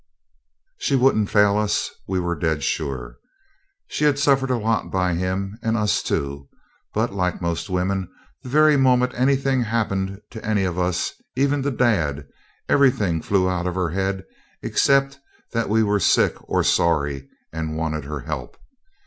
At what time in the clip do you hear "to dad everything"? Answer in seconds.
11.61-13.21